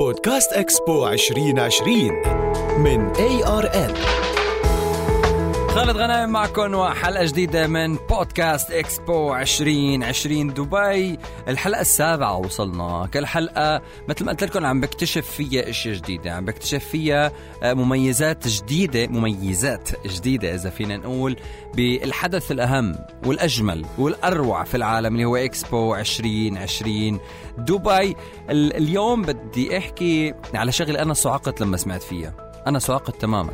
[0.00, 1.94] بودكاست إكسبو 2020
[2.78, 3.94] من ARN
[5.74, 11.18] خالد غنايم معكم وحلقة جديدة من بودكاست إكسبو 2020 دبي.
[11.48, 13.08] الحلقة السابعة وصلنا.
[13.14, 16.32] كل حلقة مثل ما قلت لكم عم بكتشف فيها أشياء جديدة.
[16.32, 21.36] عم بكتشف فيها آه، مميزات جديدة مميزات جديدة إذا فينا نقول
[21.74, 27.20] بالحدث الأهم والأجمل والأروع في العالم اللي هو إكسبو 2020
[27.58, 28.16] دبي.
[28.50, 32.34] ال- اليوم بدي أحكي على شغلة أنا صعقت لما سمعت فيها.
[32.66, 33.52] أنا صعقت تماما.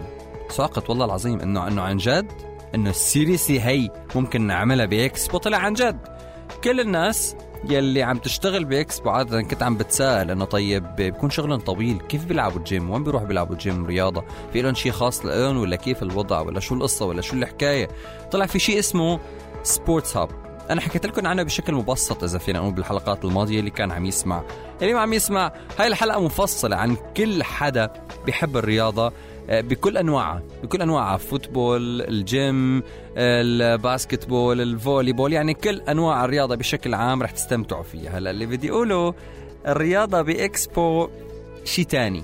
[0.50, 2.32] صعقت والله العظيم انه إنه عن جد
[2.74, 5.98] إنه seriously هي ممكن نعملها باكسبو طلع عن جد.
[6.64, 7.36] كل الناس
[7.68, 12.58] يلي عم تشتغل باكسبو عادة كنت عم بتساءل إنه طيب بيكون شغلهم طويل كيف بيلعبوا
[12.58, 14.24] الجيم؟ وين بيروحوا بيلعبوا الجيم؟ رياضة.
[14.52, 17.88] في لهم شيء خاص لهم ولا كيف الوضع؟ ولا شو القصة؟ ولا شو الحكاية؟
[18.30, 19.20] طلع في شيء اسمه
[19.62, 20.30] Sports Hub
[20.70, 24.42] أنا حكيت لكم عنه بشكل مبسط إذا فينا نقول بالحلقات الماضية اللي كان عم يسمع.
[24.82, 27.90] اللي ما عم يسمع هاي الحلقة مفصلة عن كل حدا
[28.26, 29.12] بيحب الرياضة.
[29.48, 32.82] بكل انواعها بكل انواعها football ال gym
[33.16, 38.18] ال basketball ال volleyball يعني كل أنواع الرياضة بشكل عام رح تستمتعوا فيها.
[38.18, 39.14] هلا اللي بدي أقوله
[39.66, 41.08] الرياضة بإكسبو
[41.64, 42.22] شيء تاني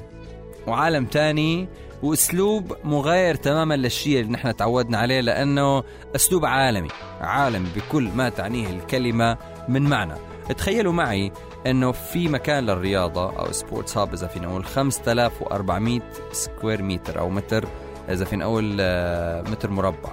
[0.66, 1.68] وعالم تاني
[2.02, 5.82] وأسلوب مغاير تماما للشيء اللي نحن تعودنا عليه لأنه
[6.16, 6.88] أسلوب عالمي.
[7.20, 10.14] عالمي بكل ما تعنيه الكلمة من معنى
[10.58, 11.32] تخيلوا معي
[11.66, 16.00] إنه في مكان للرياضة أو Sports Hub إذا فينا نقول 5400
[16.32, 17.64] square meter أو متر
[18.08, 20.10] إذا فينا نقول آه، متر مربع.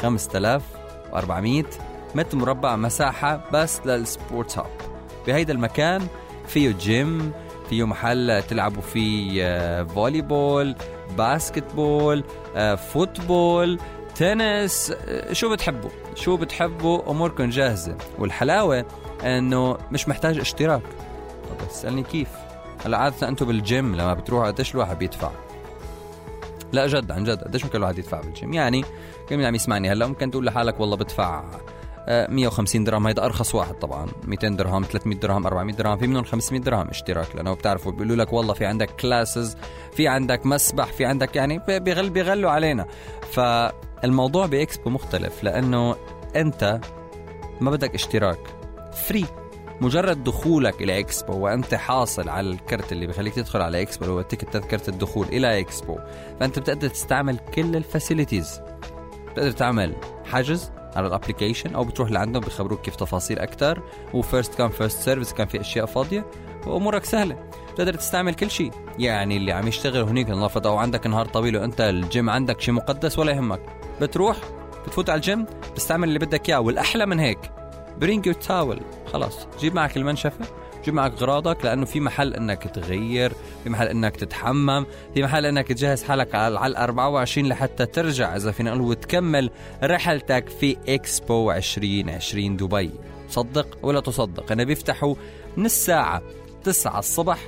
[0.00, 1.64] 5400
[2.14, 4.66] متر مربع مساحة بس لل Sports Hub
[5.26, 6.06] بهيدا المكان
[6.46, 7.32] فيه جيم
[7.70, 10.74] فيه محل تلعبوا فيه volleyball
[11.18, 12.24] basketball
[12.92, 13.78] football
[14.18, 17.96] tennis آه، شو بتحبوا؟ شو بتحبوا؟ أموركم جاهزة.
[18.18, 18.84] والحلاوة
[19.24, 20.82] إنه مش محتاج اشتراك.
[21.50, 22.28] طب تسالني كيف.
[22.84, 25.30] هلا عادة أنتم بالجيم لما بتروحوا قديش الواحد بيدفع؟
[26.72, 28.84] لا جد عن جد قديش ممكن الواحد يدفع بالجيم؟ يعني
[29.28, 31.44] كم عم يسمعني هلا ممكن تقول لحالك والله بدفع
[32.08, 33.06] آه، 150 درهم.
[33.06, 34.06] هيدا أرخص واحد طبعا.
[34.24, 35.96] 200 درهم 300 درهم 400 درهم.
[35.98, 37.36] في منهم 500 درهم اشتراك.
[37.36, 39.56] لأنه بتعرفوا بيقولوا لك والله في عندك classes
[39.92, 42.86] في عندك مسبح في عندك يعني بي- بيغل بيغلوا علينا.
[44.02, 45.96] فالموضوع بإكسبو مختلف لأنه
[46.36, 46.80] أنت
[47.60, 48.38] ما بدك اشتراك.
[48.92, 49.24] free
[49.80, 54.22] مجرد دخولك إلى إكسبو وأنت حاصل على الكرت اللي بخليك تدخل على إكسبو اللي هو
[54.22, 55.98] ticket تذكره الدخول إلى إكسبو.
[56.40, 58.60] فأنت بتقدر تستعمل كل ال facilities.
[59.32, 63.82] بتقدر تعمل حجز على ال application أو بتروح لعندهم بخبروك كيف تفاصيل أكثر
[64.14, 66.26] و first come first service كان في أشياء فاضية
[66.66, 67.36] وأمورك سهلة.
[67.72, 68.70] بتقدر تستعمل كل شيء.
[68.98, 73.18] يعني اللي عم يشتغل هنيك نفرض أو عندك نهار طويل وأنت الجيم عندك شيء مقدس
[73.18, 73.60] ولا يهمك.
[74.00, 74.36] بتروح
[74.86, 77.38] بتفوت على الجيم بتستعمل اللي بدك إياه والأحلى من هيك
[77.98, 78.80] bring your towel
[79.12, 80.46] خلاص جيب معك المنشفة
[80.84, 83.32] جيب معك غراضك لأنه في محل إنك تغير
[83.64, 88.50] في محل إنك تتحمم في محل إنك تجهز حالك على ال 24 لحتى ترجع إذا
[88.50, 89.50] فينا نقول وتكمل
[89.82, 92.90] رحلتك في إكسبو 2020 دبي.
[93.28, 95.14] صدق ولا تصدق؟ أنا بيفتحوا
[95.56, 96.22] من الساعة
[96.64, 97.38] 9 الصبح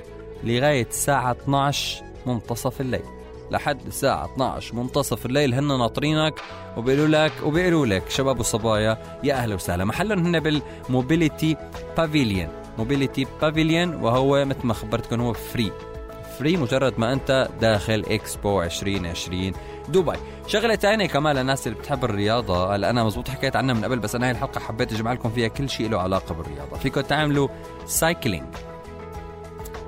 [0.45, 3.05] لغاية الساعة 12 منتصف الليل.
[3.51, 6.41] لحد الساعة 12 منتصف الليل هن ناطرينك
[6.77, 9.85] وبيقولوا لك وبيقولوا لك شباب وصبايا يا أهلا وسهلا.
[9.85, 11.57] محلهم هن بال Mobility
[11.97, 12.49] Pavilion.
[12.79, 15.73] Mobility Pavilion وهو مثل ما خبرتكم هو free.
[16.39, 19.53] free مجرد ما أنت داخل إكسبو 2020
[19.89, 20.17] دبي
[20.47, 22.75] شغلة تانية كمان للناس اللي بتحب الرياضة.
[22.75, 25.49] هلا أنا مزبوط حكيت عنها من قبل بس أنا هاي الحلقة حبيت أجمع لكم فيها
[25.49, 26.77] كل شيء له علاقة بالرياضة.
[26.77, 27.49] فيكم تعملوا
[27.87, 28.55] cycling.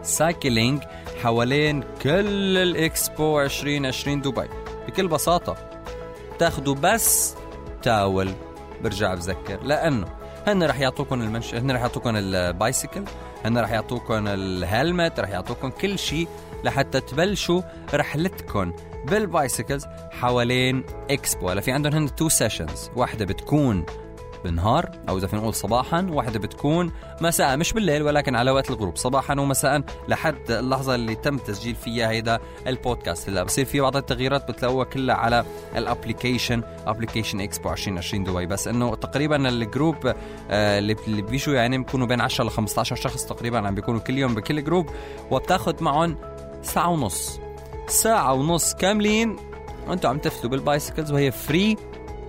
[0.03, 0.83] cycling
[1.23, 4.49] حوالين كل الإكسبو 2020 دبي.
[4.87, 5.57] بكل بساطة
[6.39, 7.35] تاخذوا بس
[7.83, 8.33] towel.
[8.85, 10.07] برجع بذكر لأنه
[10.47, 13.05] هن رح يعطوكم المنش هن رح يعطوكم ال bicycle
[13.45, 16.29] هن رح يعطوكم ال helmet رح يعطوكم كل شيء
[16.65, 17.63] لحتى تبلشوا
[17.95, 18.73] رحلتكم
[19.07, 21.49] بال bicycles حوالين إكسبو.
[21.49, 23.87] هلا في عندهم هن two sessions واحدة بتكون
[24.45, 28.97] بالنهار أو إذا فينا نقول صباحا واحدة بتكون مساء مش بالليل ولكن على وقت الغروب
[28.97, 33.29] صباحا ومساء لحد اللحظة اللي تم تسجيل فيها هيدا البودكاست.
[33.29, 35.45] هلأ بصير في بعض التغييرات بتلاقوها كلها على
[35.77, 38.47] ال application application إكسبو 2020 دبي.
[38.47, 40.15] بس إنه تقريبا ال group
[40.51, 44.35] آه، اللي بيجوا يعني بيكونوا بين 10 ل 15 شخص تقريبا عم بيكونوا كل يوم
[44.35, 44.87] بكل group
[45.31, 46.17] وبتاخذ معهم
[46.63, 47.41] ساعة ونص.
[47.89, 49.37] ساعة ونص كاملين
[49.89, 51.77] وأنتم عم تفلوا بال bicycles وهي free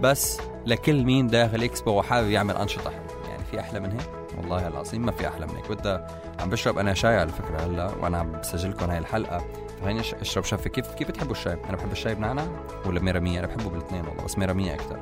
[0.02, 3.30] بس لكل مين داخل اكسبو وحابب يعمل أنشطة حلوة.
[3.30, 5.72] يعني في أحلى من هيك؟ والله العظيم ما في أحلى من هيك.
[5.72, 6.08] بدها
[6.40, 9.46] عم بشرب أنا شاي على فكرة هلأ وأنا عم بسجلكم هاي الحلقة.
[9.84, 12.44] أش- أشرب شفه كيف كيف بتحبوا الشاي؟ أنا بحب الشاي بنعنع
[12.86, 15.00] ولا ميرامية أنا بحبه بالاثنين والله بس ميرامية أكثر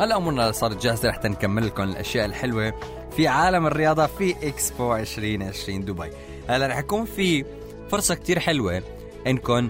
[0.00, 2.72] هلأ أمورنا صارت جاهزة رح نكمل لكم الأشياء الحلوة
[3.16, 6.10] في عالم الرياضة في إكسبو 2020 دبي.
[6.48, 7.44] هلأ رح يكون في
[7.90, 8.82] فرصة كتير حلوة
[9.26, 9.68] انكم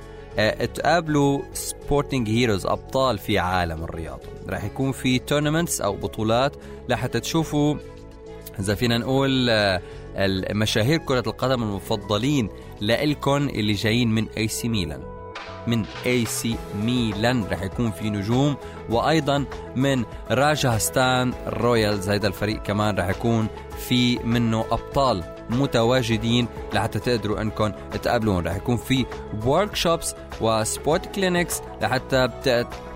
[0.74, 4.22] تقابلوا sporting heroes أبطال في عالم الرياضة.
[4.48, 6.56] رح يكون في tournaments أو بطولات
[6.88, 7.76] لحتى تشوفوا
[8.60, 9.80] إذا فينا نقول آه،
[10.16, 12.48] المشاهير كرة القدم المفضلين
[12.80, 15.00] لإلكم اللي جايين من AC Milan
[15.66, 18.56] من AC Milan رح يكون في نجوم
[18.90, 19.44] وأيضا
[19.76, 23.46] من Rajasthan Royals هيدا الفريق كمان رح يكون
[23.78, 27.72] في منه أبطال متواجدين لحتى تقدروا أنكم
[28.02, 29.06] تقابلون رح يكون في
[29.46, 32.28] workshops و sport clinics لحتى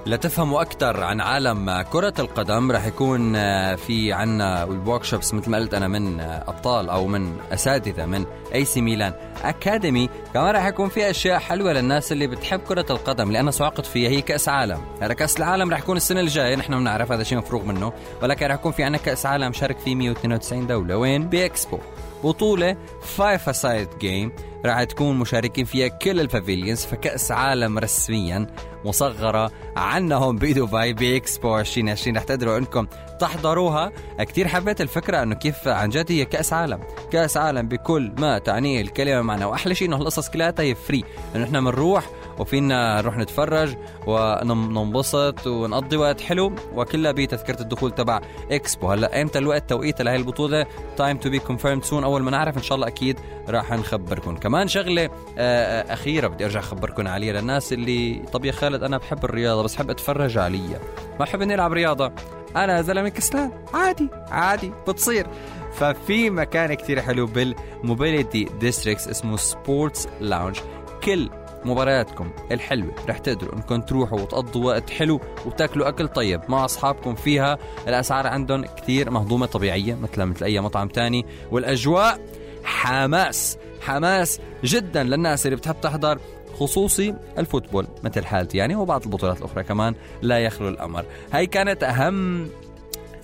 [0.08, 2.72] لتفهموا أكثر عن عالم كرة القدم.
[2.72, 7.06] رح يكون آه، في عنا ال workshops مثل ما قلت أنا من آه، أبطال أو
[7.06, 9.12] من أساتذة من AC Milan
[9.44, 14.10] Academy كمان رح يكون في أشياء حلوة للناس اللي بتحب كرة القدم لأنها سواقط فيها.
[14.10, 14.80] هي كأس عالم.
[15.02, 16.56] هذا كأس العالم رح يكون السنة الجاية.
[16.56, 17.92] نحن بنعرف هذا شيء مفروغ منه.
[18.22, 21.78] ولكن رح يكون في عنا كأس عالم شارك فيه 192 دوله وين بإكسبو.
[22.24, 22.76] بطولة
[23.16, 24.32] 5 side game
[24.64, 28.46] راح تكون مشاركين فيها كل ال pavilions فكأس عالم رسميا
[28.84, 32.86] مصغرة عنا هون بدبي بإكسبو 2020 رح تقدروا إنكم
[33.20, 33.92] تحضروها.
[34.18, 36.80] كثير حبيت الفكرة إنه كيف عن جد هي كأس عالم.
[37.12, 39.46] كأس عالم بكل ما تعنيه الكلمة معنا.
[39.46, 41.04] وأحلى شيء إنه القصص كلها free
[41.34, 43.76] إنه إحنا بنروح وفينا نروح نتفرج
[44.06, 48.20] وننبسط ونقضي وقت حلو وكلها بتذكرة الدخول تبع
[48.50, 48.90] إكسبو.
[48.90, 52.62] هلا إمتى الوقت توقيت لهي البطولة؟ time to be confirmed soon أول ما نعرف إن
[52.62, 53.18] شاء الله أكيد
[53.48, 54.36] راح نخبركم.
[54.36, 58.98] كمان شغلة آه، آه، أخيرة بدي أرجع أخبركم عليها للناس اللي طب يا خالد أنا
[58.98, 60.78] بحب الرياضة بس بحب أتفرج عليها.
[61.10, 62.12] ما بحب إني ألعب رياضة.
[62.56, 63.50] أنا زلمة كسلان.
[63.74, 65.26] عادي عادي بتصير.
[65.72, 70.56] ففي مكان كتير حلو بال Mobility District اسمه Sports Lounge
[71.04, 71.30] كل
[71.64, 72.94] مبارياتكم الحلوة.
[73.08, 77.58] رح تقدروا انكم تروحوا وتقضوا وقت حلو وتاكلوا أكل طيب مع أصحابكم فيها.
[77.88, 81.26] الأسعار عندهم كثير مهضومة طبيعية مثل مثل أي مطعم تاني.
[81.50, 82.20] والأجواء
[82.64, 86.18] حماس حماس جدا للناس اللي بتحب تحضر
[86.58, 91.04] خصوصي الفوتبول مثل حالتي يعني وبعض البطولات الأخرى كمان لا يخلو الأمر.
[91.32, 92.48] هاي كانت أهم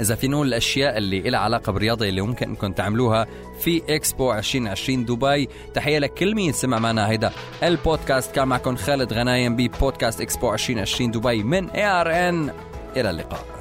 [0.01, 3.27] إذا في نقول الأشياء اللي لها علاقة بالرياضة اللي ممكن أنكم تعملوها
[3.61, 5.49] في إكسبو 2020 دبي.
[5.75, 7.33] تحية لكل مين سمع معنا هيدا
[7.63, 8.35] البودكاست.
[8.35, 12.51] كان معكم خالد غنايم ببودكاست إكسبو 2020 دبي من ARN
[12.97, 13.54] إلى اللقاء.